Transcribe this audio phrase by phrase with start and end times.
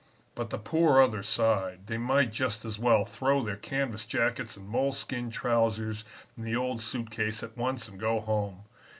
[0.33, 4.67] "But the poor other side they might just as well throw their canvas jackets and
[4.67, 8.63] mole skin trousers in the old suit case at once and go home.